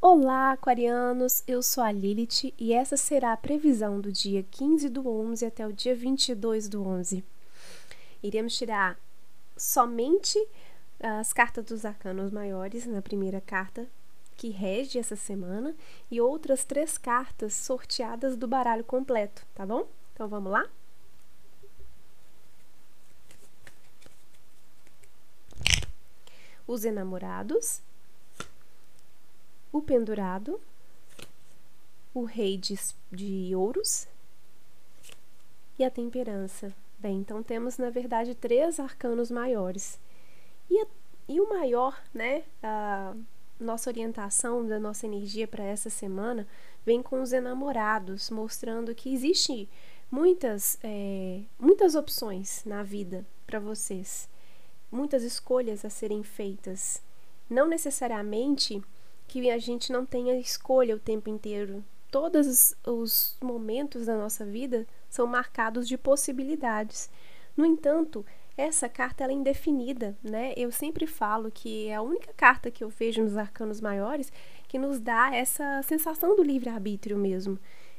[0.00, 1.42] Olá, aquarianos!
[1.44, 5.66] Eu sou a Lilith e essa será a previsão do dia 15 do 11 até
[5.66, 7.24] o dia 22 do 11.
[8.22, 8.96] Iremos tirar
[9.56, 10.38] somente
[11.00, 13.88] as cartas dos arcanos maiores na primeira carta,
[14.36, 15.74] que rege essa semana,
[16.08, 19.88] e outras três cartas sorteadas do baralho completo, tá bom?
[20.14, 20.64] Então vamos lá?
[26.68, 27.82] Os enamorados
[29.72, 30.60] o pendurado,
[32.14, 32.78] o rei de,
[33.12, 34.06] de ouros
[35.78, 36.74] e a temperança.
[36.98, 40.00] Bem, então temos na verdade três arcanos maiores.
[40.68, 40.86] E, a,
[41.28, 43.14] e o maior, né, a
[43.60, 46.46] nossa orientação da nossa energia para essa semana
[46.84, 49.68] vem com os enamorados, mostrando que existe
[50.10, 54.28] muitas, é, muitas opções na vida para vocês,
[54.90, 57.02] muitas escolhas a serem feitas.
[57.48, 58.82] Não necessariamente
[59.28, 61.84] que a gente não tenha escolha o tempo inteiro.
[62.10, 67.10] Todos os momentos da nossa vida são marcados de possibilidades.
[67.54, 68.24] No entanto,
[68.56, 70.54] essa carta é indefinida, né?
[70.56, 74.32] Eu sempre falo que é a única carta que eu vejo nos arcanos maiores
[74.66, 77.58] que nos dá essa sensação do livre-arbítrio mesmo.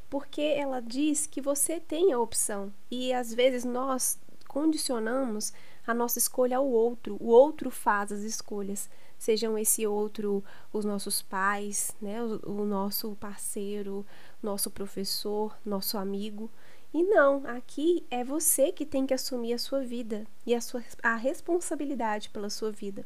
[0.10, 5.54] Porque ela diz que você tem a opção e às vezes nós condicionamos
[5.86, 11.22] a nossa escolha ao outro, o outro faz as escolhas sejam esse outro os nossos
[11.22, 14.06] pais, né, o, o nosso parceiro,
[14.42, 16.50] nosso professor, nosso amigo.
[16.92, 20.84] E não, aqui é você que tem que assumir a sua vida e a, sua,
[21.04, 23.06] a responsabilidade pela sua vida.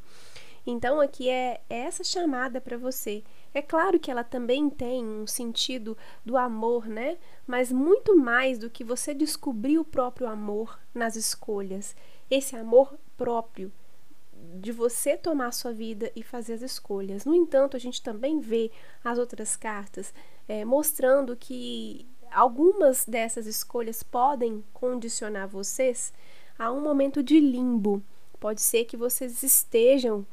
[0.65, 3.21] Então, aqui é, é essa chamada para você.
[3.53, 7.17] É claro que ela também tem um sentido do amor, né?
[7.45, 11.93] Mas muito mais do que você descobrir o próprio amor nas escolhas.
[12.31, 13.73] Esse amor próprio
[14.55, 17.25] de você tomar a sua vida e fazer as escolhas.
[17.25, 18.71] No entanto, a gente também vê
[19.03, 20.13] as outras cartas
[20.47, 26.11] é, mostrando que algumas dessas escolhas podem condicionar vocês
[26.57, 28.03] a um momento de limbo.
[28.39, 30.25] Pode ser que vocês estejam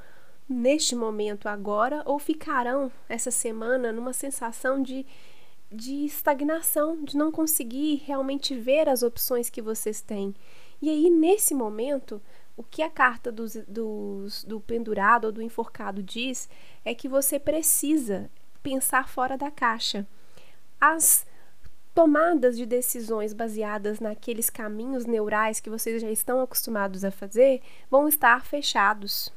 [0.48, 5.06] neste momento agora ou ficarão essa semana numa sensação de,
[5.70, 10.34] de estagnação, de não conseguir realmente ver as opções que vocês têm.
[10.82, 12.20] E aí, nesse momento,
[12.60, 16.46] o que a carta dos, dos, do pendurado ou do enforcado diz
[16.84, 18.30] é que você precisa
[18.62, 20.06] pensar fora da caixa.
[20.78, 21.26] As
[21.94, 28.06] tomadas de decisões baseadas naqueles caminhos neurais que vocês já estão acostumados a fazer vão
[28.06, 29.32] estar fechados.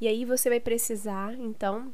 [0.00, 1.92] E aí você vai precisar, então,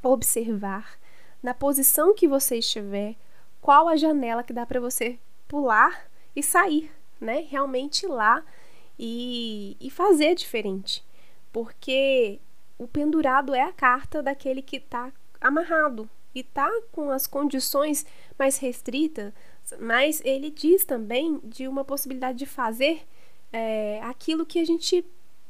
[0.00, 0.96] observar
[1.42, 3.16] na posição que você estiver
[3.60, 6.88] qual a janela que dá para você pular e sair,
[7.20, 7.44] né?
[7.50, 8.44] Realmente lá
[8.98, 11.04] e, e fazer diferente.
[11.52, 12.40] Porque
[12.78, 18.04] o pendurado é a carta daquele que está amarrado e está com as condições
[18.38, 19.32] mais restritas,
[19.78, 23.02] mas ele diz também de uma possibilidade de fazer
[23.52, 25.04] é, aquilo que a gente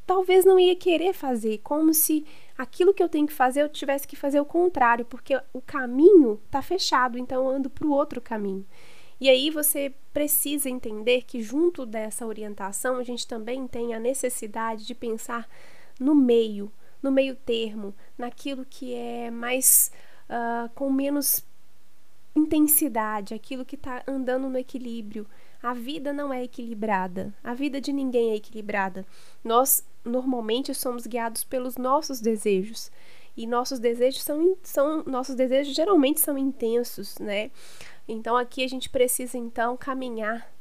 [0.06, 4.06] talvez não ia querer fazer, como se aquilo que eu tenho que fazer eu tivesse
[4.06, 8.20] que fazer o contrário, porque o caminho está fechado, então eu ando para o outro
[8.20, 8.66] caminho.
[9.20, 14.86] E aí você precisa entender que, junto dessa orientação, a gente também tem a necessidade
[14.86, 15.48] de pensar
[15.98, 16.70] no meio,
[17.02, 19.92] no meio termo, naquilo que é mais
[20.28, 21.44] uh, com menos
[22.34, 25.26] intensidade, aquilo que está andando no equilíbrio.
[25.62, 29.06] A vida não é equilibrada, a vida de ninguém é equilibrada.
[29.42, 32.90] Nós normalmente somos guiados pelos nossos desejos
[33.36, 37.50] e nossos desejos são, são nossos desejos geralmente são intensos, né?
[38.06, 40.52] Então aqui a gente precisa então caminhar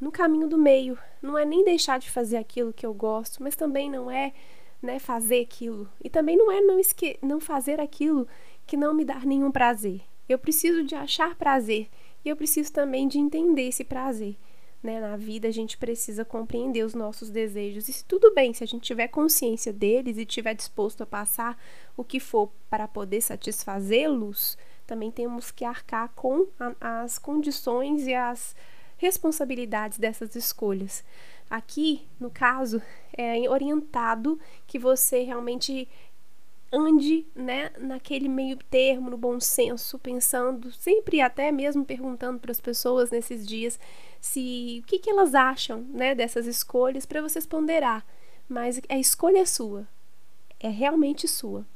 [0.00, 0.98] no caminho do meio.
[1.20, 4.32] Não é nem deixar de fazer aquilo que eu gosto, mas também não é
[4.82, 5.88] né, fazer aquilo.
[6.02, 8.26] E também não é não, esque não fazer aquilo
[8.66, 10.00] que não me dá nenhum prazer.
[10.28, 11.88] Eu preciso de achar prazer
[12.24, 14.36] e eu preciso também de entender esse prazer.
[14.82, 15.00] Né?
[15.00, 17.88] Na vida a gente precisa compreender os nossos desejos.
[17.88, 21.56] E se tudo bem, se a gente tiver consciência deles e estiver disposto a passar
[21.96, 28.14] o que for para poder satisfazê-los, também temos que arcar com a, as condições e
[28.14, 28.54] as
[28.96, 31.04] responsabilidades dessas escolhas.
[31.48, 32.82] Aqui, no caso,
[33.16, 35.88] é orientado que você realmente
[36.72, 42.60] ande né, naquele meio termo, no bom senso, pensando, sempre até mesmo perguntando para as
[42.60, 43.78] pessoas nesses dias
[44.20, 48.04] se o que, que elas acham né, dessas escolhas para vocês ponderar.
[48.48, 49.86] Mas a escolha é sua,
[50.58, 51.66] é realmente sua.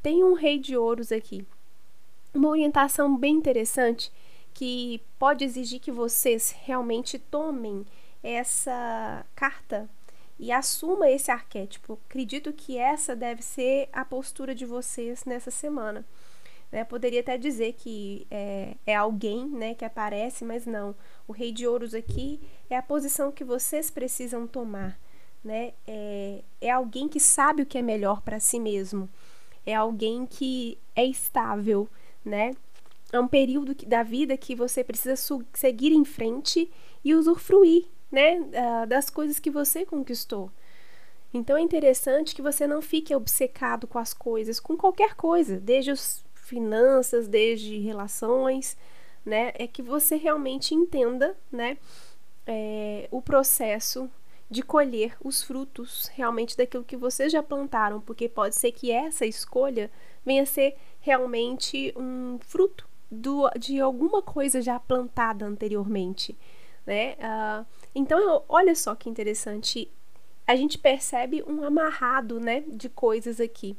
[0.00, 1.44] Tem um rei de ouros aqui
[2.34, 4.12] uma orientação bem interessante
[4.54, 7.86] que pode exigir que vocês realmente tomem
[8.22, 9.88] essa carta
[10.38, 11.98] e assuma esse arquétipo.
[12.08, 16.04] Acredito que essa deve ser a postura de vocês nessa semana.
[16.70, 16.84] Né?
[16.84, 20.94] Poderia até dizer que é, é alguém né, que aparece, mas não.
[21.26, 24.98] O rei de ouros aqui é a posição que vocês precisam tomar.
[25.42, 25.72] Né?
[25.86, 29.08] É, é alguém que sabe o que é melhor para si mesmo.
[29.64, 31.88] É alguém que é estável,
[32.28, 32.52] né?
[33.10, 35.16] É um período da vida que você precisa
[35.54, 36.70] seguir em frente
[37.02, 38.40] e usufruir, né,
[38.86, 40.50] das coisas que você conquistou.
[41.32, 45.90] Então é interessante que você não fique obcecado com as coisas, com qualquer coisa, desde
[45.90, 48.76] as finanças, desde relações,
[49.24, 49.52] né?
[49.54, 51.76] É que você realmente entenda, né,
[52.46, 54.10] é, o processo
[54.50, 59.26] de colher os frutos realmente daquilo que vocês já plantaram, porque pode ser que essa
[59.26, 59.90] escolha
[60.24, 60.76] venha a ser
[61.08, 66.36] realmente um fruto do, de alguma coisa já plantada anteriormente,
[66.86, 67.14] né?
[67.14, 69.90] Uh, então, olha só que interessante
[70.46, 73.74] a gente percebe um amarrado, né, de coisas aqui.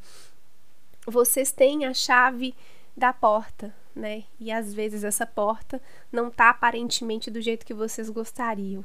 [1.05, 2.55] Vocês têm a chave
[2.97, 4.23] da porta, né?
[4.39, 5.79] E às vezes essa porta
[6.11, 8.83] não tá aparentemente do jeito que vocês gostariam,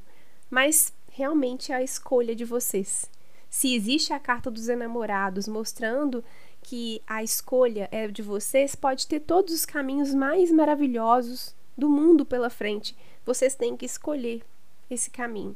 [0.50, 3.10] mas realmente é a escolha de vocês.
[3.48, 6.24] Se existe a carta dos enamorados mostrando
[6.64, 12.24] que a escolha é de vocês, pode ter todos os caminhos mais maravilhosos do mundo
[12.24, 12.96] pela frente.
[13.24, 14.42] Vocês têm que escolher
[14.90, 15.54] esse caminho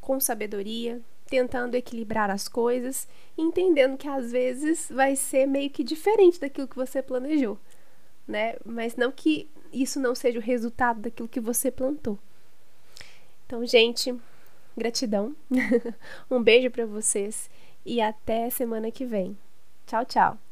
[0.00, 3.06] com sabedoria, tentando equilibrar as coisas,
[3.36, 7.58] entendendo que às vezes vai ser meio que diferente daquilo que você planejou,
[8.26, 8.56] né?
[8.64, 12.18] Mas não que isso não seja o resultado daquilo que você plantou.
[13.46, 14.16] Então, gente,
[14.74, 15.36] gratidão.
[16.30, 17.50] um beijo para vocês
[17.84, 19.36] e até semana que vem.
[19.90, 20.49] Tchau, tchau.